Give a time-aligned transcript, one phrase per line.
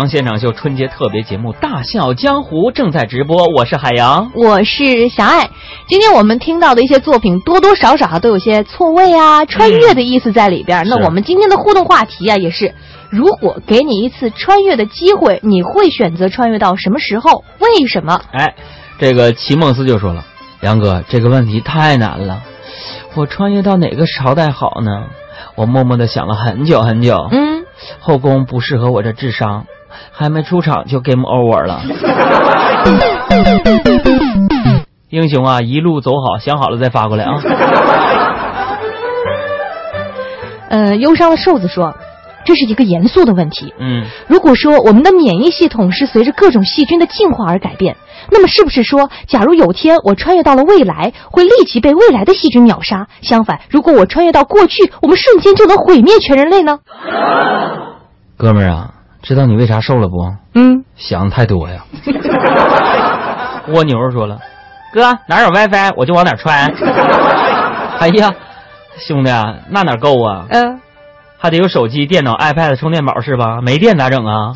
[0.00, 5.50] 洋现场秀春节特别节目《大笑江湖》正在直播，我是海洋，我是小爱。
[5.88, 10.88] 今天我们听到的一些作品，多多少少哈都有些错位啊、穿越的意思在里边。
[10.88, 12.74] 那我们今天的互动话题啊，也是：
[13.10, 17.44] 如果给你一次穿越的机会，你会选择穿越到什么时候？
[17.58, 18.22] 为什么？
[18.32, 18.54] 哎，
[18.98, 20.24] 这个齐梦思就说了
[20.64, 22.42] ：“杨哥，这个问题太难了，
[23.16, 25.08] 我穿越到哪个朝代好呢？”
[25.56, 27.28] 我默默的想了很久很久。
[27.30, 27.64] 嗯，
[27.98, 29.66] 后宫不适合我这智商，
[30.12, 31.82] 还没出场就 game over 了。
[35.08, 37.40] 英雄啊，一路走好，想好了再发过来啊。
[40.70, 41.94] 呃，忧伤的瘦子说。
[42.42, 43.74] 这是一个严肃的问题。
[43.78, 47.98] 嗯，如果说我们的免疫系统是随着各种细菌的进化而改变，
[48.30, 53.08] 那么是不是说，假如有天我穿越到了未来，会立即被未来的细菌秒杀？
[53.20, 56.78] 相反，如果我穿越到过去，我们瞬间就能毁灭全人类呢？
[58.38, 60.16] 哥们儿啊，知道你为啥瘦了不？
[60.54, 61.84] 嗯，想太多呀。
[63.68, 64.38] 蜗牛说了，
[64.92, 66.66] 哥哪有 WiFi 我就往哪穿。
[68.00, 68.32] 哎呀，
[68.98, 69.30] 兄弟，
[69.68, 70.46] 那哪够啊？
[70.50, 70.80] 嗯。
[71.42, 73.60] 还得有手机、电脑、iPad 充电宝是吧？
[73.62, 74.52] 没电咋整啊？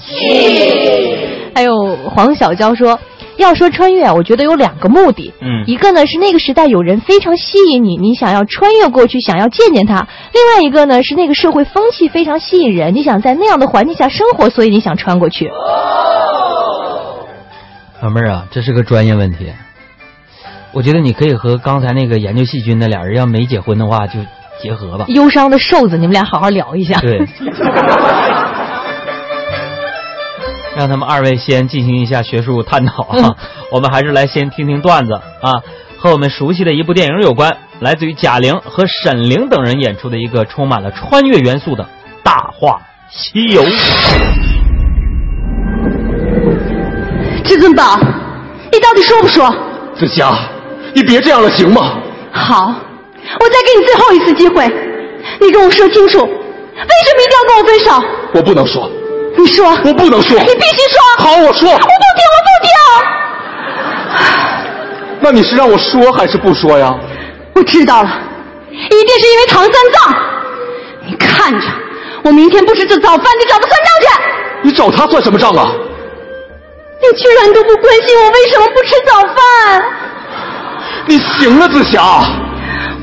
[1.54, 2.98] 还有黄小娇说，
[3.36, 5.32] 要说穿越，我觉得有两个目的。
[5.40, 15.50] 嗯，一个呢是那个时代有人非常吸引你，你想要穿越过去，想要见见他；另外一个呢是那个社会风气非常吸引人，你想在那样的环境下生活，所以你想穿过去。
[18.02, 19.52] 老妹儿啊，这是个专业问题。
[20.72, 24.20] 我觉得你可以和刚才那个研究细菌的俩人，要没结婚的话就。
[24.62, 27.00] 结合吧，忧伤的瘦子，你们俩好好聊一下。
[27.00, 27.18] 对，
[30.76, 33.36] 让他们二位先进行一下学术探讨啊。
[33.70, 35.62] 我们还是来先听听段子啊，
[35.96, 41.84] 和我们熟悉的一部电影有关，来自于贾玲和沈凌等人演出的一个充满了穿越元素的
[42.22, 42.80] 《大话
[43.10, 43.62] 西游》。
[47.44, 47.98] 至尊宝，
[48.72, 49.54] 你到底说不说？
[49.96, 50.32] 紫霞，
[50.94, 51.98] 你别这样了，行吗？
[52.32, 52.74] 好。
[53.40, 54.66] 我再给你最后一次机会，
[55.40, 57.90] 你跟我说清楚，为什么一定要跟我分手？
[58.34, 58.90] 我不能说。
[59.36, 59.66] 你说。
[59.84, 60.38] 我不能说。
[60.38, 61.00] 你必须说。
[61.18, 61.70] 好，我说。
[61.70, 61.84] 我不
[62.18, 62.68] 听，我不听。
[65.20, 66.94] 那你是让我说还是不说呀？
[67.54, 68.10] 我知道了，
[68.70, 70.14] 一定是因为唐三藏。
[71.06, 71.66] 你看着，
[72.22, 74.06] 我明天不吃这早饭你找他算账去。
[74.62, 75.70] 你找他算什么账啊？
[77.00, 79.82] 你居然都不关心我为什么不吃早饭？
[81.06, 82.02] 你行了，紫霞。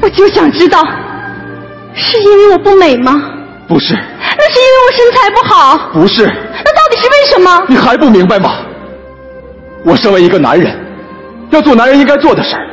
[0.01, 0.83] 我就想知道，
[1.95, 3.21] 是因为我不美吗？
[3.71, 3.93] 不是。
[3.93, 5.89] 那是因为我身材不好。
[5.93, 6.25] 不是。
[6.25, 7.65] 那到底是为什么？
[7.69, 8.57] 你还不明白吗？
[9.85, 10.77] 我身为一个男人，
[11.51, 12.67] 要做男人应该做的事儿。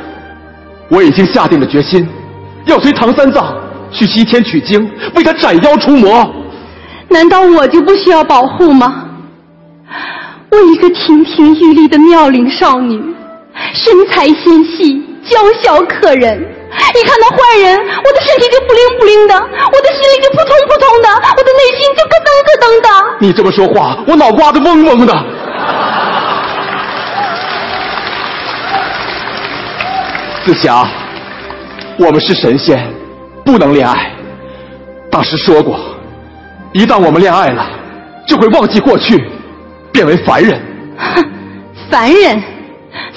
[0.89, 2.05] 我已经下定了决心，
[2.65, 3.55] 要随唐三藏
[3.91, 6.29] 去西天取经，为他斩妖除魔。
[7.07, 9.05] 难道我就不需要保护吗？
[10.51, 13.01] 我一个亭亭玉立的妙龄少女，
[13.73, 15.01] 身材纤细。
[15.29, 22.87] 娇小可人，一看到坏人，我的身体就不灵不灵的，我的心里就扑通扑通的，我的内心就咯噔咯噔的。
[23.19, 25.13] 你这么说话，我脑瓜子嗡嗡的。
[30.45, 30.87] 紫霞，
[31.97, 32.91] 我们是神仙，
[33.45, 34.11] 不能恋爱。
[35.11, 35.79] 大师说过，
[36.71, 37.67] 一旦我们恋爱了，
[38.27, 39.27] 就会忘记过去，
[39.91, 40.61] 变为凡人。
[40.97, 41.23] 哼，
[41.89, 42.41] 凡人，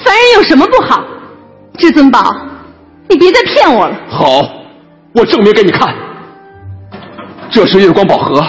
[0.03, 1.03] 凡人有什么不好？
[1.77, 2.35] 至尊宝，
[3.09, 3.95] 你别再骗我了。
[4.07, 4.41] 好，
[5.13, 5.93] 我证明给你看。
[7.51, 8.43] 这是月光宝盒，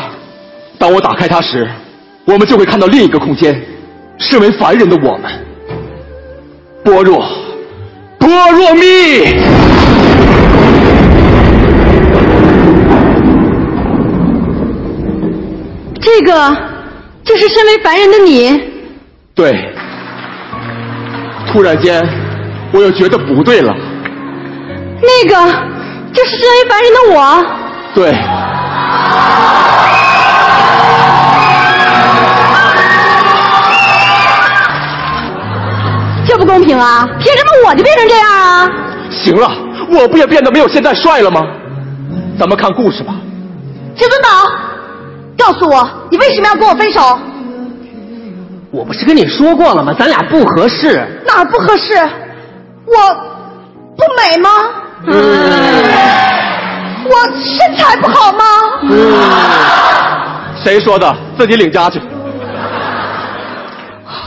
[0.78, 1.68] 当我打开它时，
[2.24, 3.60] 我们就会看到另一个空间。
[4.16, 5.22] 身为凡人的我们，
[6.84, 7.22] 般若，
[8.18, 8.80] 般若蜜。
[16.00, 16.56] 这个
[17.24, 18.62] 就是身为凡人的你。
[19.34, 19.52] 对。
[21.52, 22.02] 突然间。
[22.72, 23.72] 我又觉得不对了。
[25.06, 25.34] 那个，
[26.12, 27.18] 就是身为凡人的我。
[27.94, 28.14] 对。
[36.26, 37.06] 这不公平啊！
[37.20, 38.68] 凭什么我就变成这样啊？
[39.10, 39.48] 行了，
[39.90, 41.40] 我不也变得没有现在帅了吗？
[42.38, 43.14] 咱们看故事吧。
[43.94, 44.28] 至尊宝，
[45.38, 47.18] 告诉我，你为什么要跟我分手？
[48.72, 49.94] 我不是跟你说过了吗？
[49.96, 51.06] 咱俩不合适。
[51.24, 51.94] 哪儿不合适？
[52.86, 52.94] 我
[53.96, 54.50] 不美吗？
[57.06, 58.44] 我身材不好吗？
[58.90, 58.92] 嗯
[60.62, 61.14] 谁说的？
[61.38, 62.00] 自己领家去。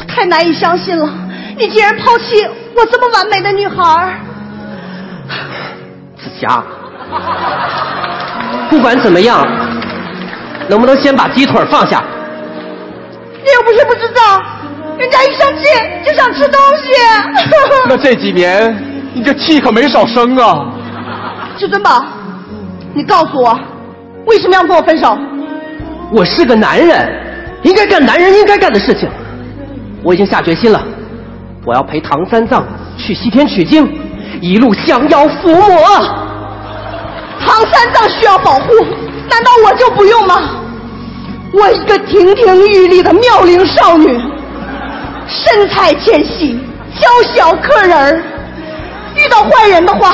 [0.07, 1.09] 太难以相信了！
[1.57, 4.19] 你竟然抛弃我这么完美的女孩。
[6.17, 6.63] 紫霞，
[8.69, 9.43] 不管怎么样，
[10.67, 12.03] 能不能先把鸡腿放下？
[13.43, 14.41] 你又不是不知道，
[14.99, 15.63] 人家一生气
[16.05, 16.91] 就想吃东西。
[17.89, 18.75] 那这几年
[19.17, 20.67] 你这气可没少生啊！
[21.57, 22.05] 至尊宝，
[22.93, 23.59] 你告诉我，
[24.27, 25.17] 为什么要跟我分手？
[26.11, 27.11] 我是个男人，
[27.63, 29.09] 应该干男人应该干的事情。
[30.03, 30.83] 我已经下决心了，
[31.65, 32.63] 我要陪唐三藏
[32.95, 33.91] 去西天取经，
[34.39, 35.65] 一路降妖伏魔。
[37.39, 38.67] 唐三藏需要保护，
[39.31, 40.35] 难道我就不用吗？
[41.53, 44.07] 我一个亭亭玉立的妙龄少女，
[45.27, 46.59] 身材纤细，
[46.99, 48.21] 娇小可人儿，
[49.17, 50.13] 遇到坏人的话，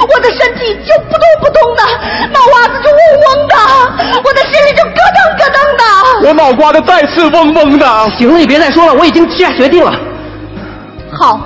[0.00, 1.82] 我的身体就扑通扑通的，
[2.32, 3.54] 脑瓜子就嗡嗡的，
[4.24, 6.28] 我的心里就咯噔咯噔的。
[6.28, 7.86] 我脑瓜子再次嗡嗡的。
[8.16, 9.92] 行了，你别再说了，我已经下决定了。
[11.12, 11.40] 好，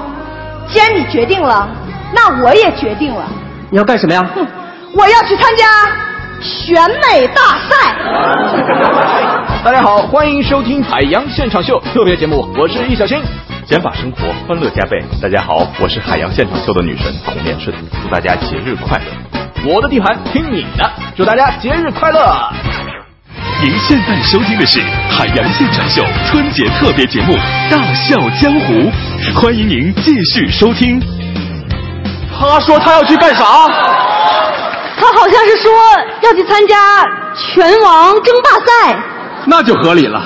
[0.73, 1.69] 既然你决定了，
[2.13, 3.25] 那我也决定了。
[3.71, 4.25] 你要干什么呀？
[4.35, 4.47] 哼，
[4.95, 5.67] 我要去参加
[6.41, 7.95] 选美大赛。
[9.65, 13.23] 大家好，欢迎收听海洋现场秀特别节目，我是易小星。
[13.67, 15.01] 减法生活，欢乐加倍。
[15.21, 19.05] 大家好，我是海洋现场秀的女神孔连顺，祝大家节日快乐！
[19.65, 22.53] 我的地盘听你的，祝大家节日快乐！
[23.63, 27.35] 您现在收听的是海洋现场秀春节特别节目
[27.71, 28.73] 《大笑江湖》，
[29.41, 31.01] 欢迎您继续收听。
[32.37, 33.45] 他说他要去干啥？
[34.99, 35.73] 他好像是说
[36.23, 37.05] 要去参加
[37.37, 38.99] 拳王争霸赛。
[39.47, 40.21] 那就合理了。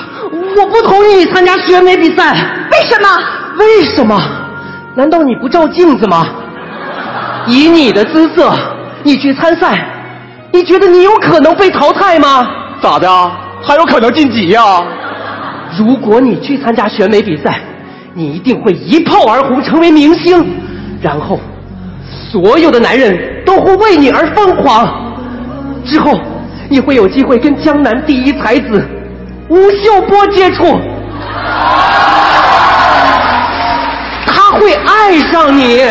[0.55, 2.33] 我不同意你参加选美比赛。
[2.71, 3.07] 为什么？
[3.57, 4.19] 为什么？
[4.95, 6.25] 难道你不照镜子吗？
[7.47, 8.51] 以你的姿色，
[9.03, 9.85] 你去参赛，
[10.51, 12.47] 你觉得你有可能被淘汰吗？
[12.81, 13.09] 咋的？
[13.61, 14.83] 还有可能晋级呀？
[15.77, 17.59] 如果你去参加选美比赛，
[18.13, 20.45] 你一定会一炮而红，成为明星，
[21.01, 21.39] 然后
[22.31, 25.13] 所有的男人都会为你而疯狂。
[25.85, 26.19] 之后，
[26.69, 28.85] 你会有机会跟江南第一才子
[29.49, 30.79] 吴秀波接触，
[34.25, 35.81] 他会爱上你。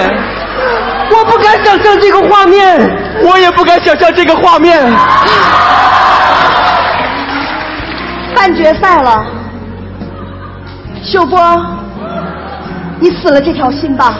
[1.08, 2.78] 我不敢想象这个画面，
[3.22, 4.92] 我也不敢想象这个画面。
[8.34, 9.24] 半决赛了，
[11.02, 11.38] 秀波，
[13.00, 14.14] 你死了这条心吧。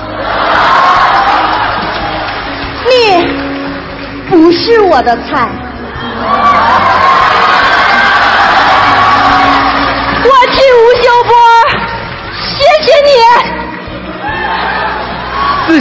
[2.87, 3.27] 你
[4.31, 5.49] 不是我的菜。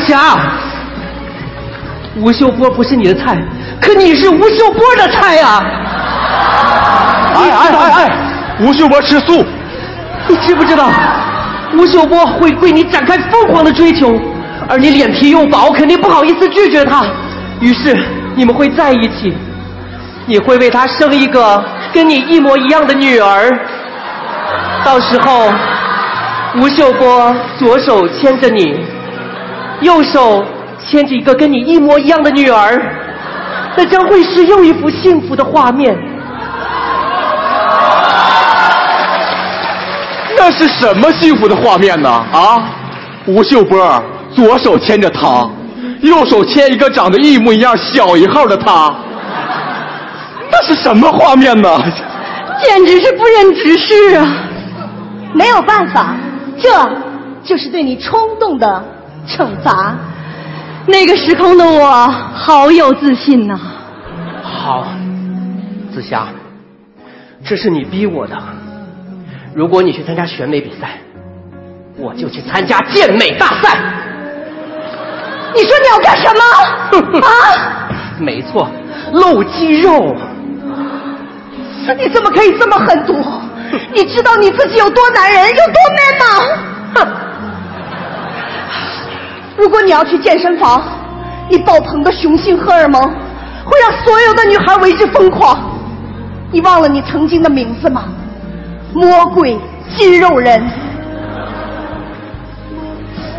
[0.07, 0.37] 霞，
[2.15, 3.37] 吴秀波不是你的菜，
[3.81, 5.63] 可你是吴秀波的菜呀、
[7.35, 8.11] 哎哎哎哎，
[8.61, 9.45] 吴秀波吃素，
[10.27, 10.89] 你知不知道，
[11.73, 14.17] 吴秀波会对你展开疯狂的追求，
[14.69, 17.03] 而你脸皮又薄，肯定不好意思拒绝他，
[17.59, 17.97] 于是
[18.35, 19.35] 你们会在一起，
[20.25, 21.63] 你会为他生一个
[21.93, 23.59] 跟你一模一样的女儿，
[24.85, 25.51] 到时候，
[26.57, 28.79] 吴秀波左手牵着你，
[29.81, 30.43] 右手
[30.87, 32.81] 牵着一个跟你一模一样的女儿，
[33.75, 35.97] 那将会是又一幅幸福的画面。
[40.37, 42.09] 那是什么幸福的画面呢？
[42.09, 42.63] 啊，
[43.25, 45.49] 吴秀波左手牵着她，
[46.01, 48.93] 右手牵一个长得一模一样、小一号的她，
[50.51, 51.69] 那是什么画面呢？
[52.63, 54.25] 简直是不忍直视啊！
[55.33, 56.15] 没有办法，
[56.61, 56.69] 这
[57.43, 58.83] 就是对你冲动的
[59.27, 59.95] 惩罚。
[60.87, 63.59] 那个时空的我好有自信呐、
[64.43, 64.87] 好，
[65.93, 66.27] 紫霞，
[67.43, 68.37] 这是你逼我的。
[69.53, 70.99] 如果你去参加选美比赛，
[71.97, 73.79] 我就去参加健美大赛。
[75.55, 77.19] 你说你要干什么？
[77.25, 77.89] 啊！
[78.19, 78.69] 没错，
[79.13, 80.15] 露肌肉。
[81.97, 83.13] 你怎么可以这么狠毒？
[83.93, 86.74] 你知道你自己有多男人，有多 man 吗？
[89.75, 90.81] 如果你要去健身房，
[91.49, 95.69] 你爆棚的雄性荷尔蒙会让所有的女孩为之疯狂。
[96.49, 98.05] 你忘了你曾经的名字吗？
[98.93, 99.59] 魔鬼
[99.93, 100.65] 肌肉人。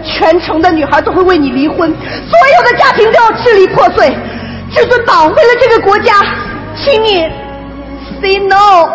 [0.05, 4.14] 全城的女孩都会为你离婚，所有的家庭都要支离破碎。
[4.71, 6.12] 至尊宝，为了这个国家，
[6.76, 7.26] 请你
[8.21, 8.90] say no。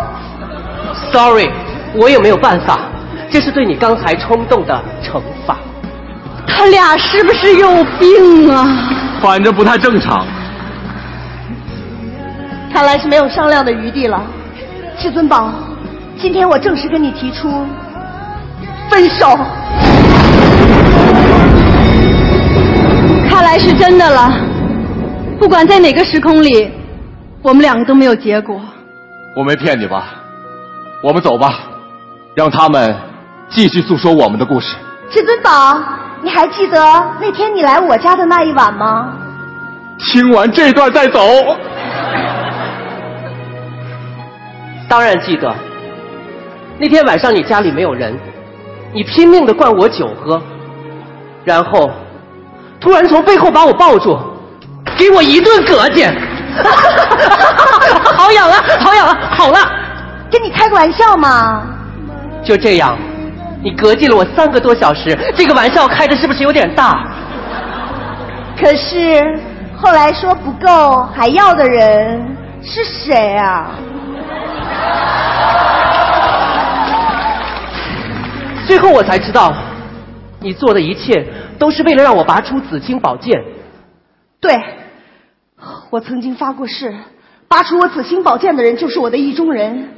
[1.12, 1.50] Sorry，
[1.96, 2.82] 我也没有办法，
[3.32, 5.20] 这是对你刚才冲动的惩
[6.62, 6.64] 罚。
[6.64, 8.64] 他俩是不是有病啊？
[9.20, 10.24] 反正不太正常。
[12.72, 14.22] 看来是没有商量的余地了。
[14.98, 15.52] 至尊宝，
[16.20, 17.50] 今天我正式跟你提出
[18.88, 19.36] 分手。
[23.28, 24.30] 看来是真的了。
[25.40, 26.70] 不管在哪个时空里，
[27.42, 28.60] 我们两个都没有结果。
[29.36, 30.04] 我没骗你吧？
[31.02, 31.52] 我们走吧。
[32.34, 32.96] 让他们
[33.50, 34.76] 继续诉说我们的故事。
[35.10, 35.78] 至尊宝，
[36.22, 36.78] 你还记得
[37.20, 39.12] 那天你来我家的那一晚吗？
[39.98, 41.20] 听完这段再走。
[44.88, 45.54] 当然记得。
[46.78, 48.18] 那天晚上你家里没有人，
[48.92, 50.40] 你拼命的灌我酒喝，
[51.44, 51.90] 然后
[52.80, 54.18] 突然从背后把我抱住，
[54.98, 56.10] 给我一顿膈应。
[58.16, 58.64] 好痒啊！
[58.80, 59.18] 好痒啊！
[59.36, 59.58] 好了，
[60.30, 61.62] 跟你开个玩笑嘛。
[62.44, 62.96] 就这样，
[63.62, 67.06] 你隔寂了我三个多小时，这个玩笑开的是不是有点大？
[68.58, 69.40] 可是
[69.76, 73.70] 后来说不够还要的人是谁啊？
[78.66, 79.52] 最后我才知道，
[80.40, 81.26] 你做的一切
[81.58, 83.44] 都是为了让我拔出紫青宝剑。
[84.40, 84.60] 对，
[85.90, 86.94] 我曾经发过誓，
[87.48, 89.90] 拔出我紫青宝剑的人就是我的意中人。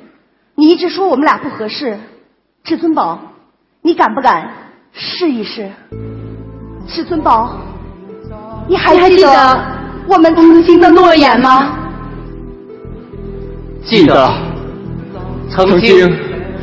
[0.55, 1.99] 你一直说我们俩不合适，
[2.63, 3.34] 至尊宝，
[3.87, 4.49] 你敢不敢
[4.95, 5.71] 试一试？
[6.89, 7.55] 至尊宝，
[8.67, 9.63] 你还记得
[10.09, 11.69] 我们曾经的诺言吗？
[13.85, 14.33] 记得，
[15.51, 16.11] 曾经。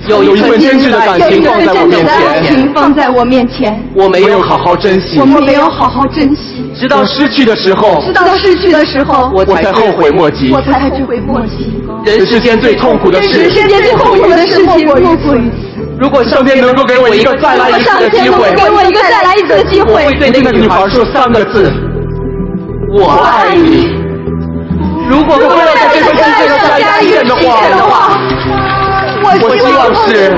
[0.09, 2.03] 有一份真挚的感情放在我面
[2.41, 11.71] 前，放在我面前，我没有好好珍惜，我们没有好好珍惜，直到失去的时候，直到失去的时候，我才后悔莫及，我才后悔莫及。
[12.03, 15.70] 人世间最痛苦的事，人世间最痛苦的事情莫过于此。
[16.01, 21.71] 如果上天能够给我一个再来一次的机会，给我一个再来一次的机会，我会对那个女孩说三个字：
[22.91, 24.01] 我爱你。
[25.07, 28.17] 如果不能在这个世界上再来一遍的话。
[29.23, 30.33] 我希望是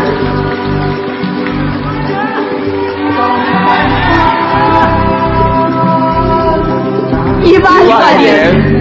[7.46, 7.64] 一万
[8.18, 8.73] 年